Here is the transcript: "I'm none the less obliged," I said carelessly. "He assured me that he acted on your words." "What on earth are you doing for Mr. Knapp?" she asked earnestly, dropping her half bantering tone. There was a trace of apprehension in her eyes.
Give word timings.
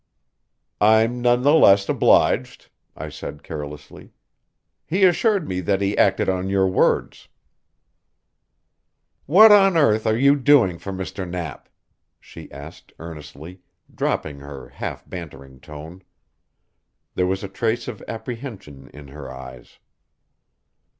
"I'm 0.81 1.21
none 1.21 1.43
the 1.43 1.53
less 1.53 1.87
obliged," 1.87 2.71
I 2.97 3.09
said 3.09 3.43
carelessly. 3.43 4.11
"He 4.87 5.03
assured 5.03 5.47
me 5.47 5.61
that 5.61 5.79
he 5.79 5.95
acted 5.95 6.27
on 6.27 6.49
your 6.49 6.67
words." 6.67 7.27
"What 9.27 9.51
on 9.51 9.77
earth 9.77 10.07
are 10.07 10.17
you 10.17 10.35
doing 10.35 10.79
for 10.79 10.91
Mr. 10.91 11.29
Knapp?" 11.29 11.69
she 12.19 12.51
asked 12.51 12.91
earnestly, 12.97 13.61
dropping 13.93 14.39
her 14.39 14.69
half 14.69 15.07
bantering 15.07 15.59
tone. 15.59 16.01
There 17.13 17.27
was 17.27 17.43
a 17.43 17.47
trace 17.47 17.87
of 17.87 18.01
apprehension 18.07 18.89
in 18.91 19.09
her 19.09 19.31
eyes. 19.31 19.77